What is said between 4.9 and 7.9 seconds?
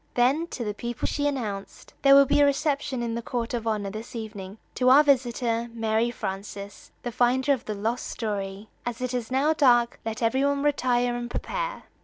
visitor, Mary Frances, the finder of the